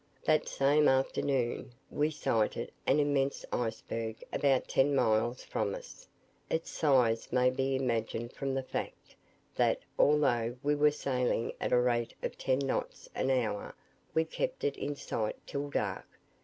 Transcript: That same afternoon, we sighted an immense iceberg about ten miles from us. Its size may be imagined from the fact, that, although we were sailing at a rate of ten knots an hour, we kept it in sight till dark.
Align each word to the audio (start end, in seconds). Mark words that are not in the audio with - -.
That 0.25 0.47
same 0.47 0.87
afternoon, 0.87 1.73
we 1.91 2.09
sighted 2.09 2.71
an 2.87 2.99
immense 2.99 3.45
iceberg 3.53 4.23
about 4.33 4.67
ten 4.67 4.95
miles 4.95 5.43
from 5.43 5.75
us. 5.75 6.07
Its 6.49 6.71
size 6.71 7.31
may 7.31 7.51
be 7.51 7.75
imagined 7.75 8.33
from 8.33 8.55
the 8.55 8.63
fact, 8.63 9.15
that, 9.55 9.81
although 9.99 10.57
we 10.63 10.73
were 10.73 10.89
sailing 10.89 11.53
at 11.61 11.71
a 11.71 11.77
rate 11.79 12.15
of 12.23 12.35
ten 12.35 12.57
knots 12.57 13.09
an 13.13 13.29
hour, 13.29 13.75
we 14.15 14.25
kept 14.25 14.63
it 14.63 14.75
in 14.75 14.95
sight 14.95 15.35
till 15.45 15.69
dark. 15.69 16.07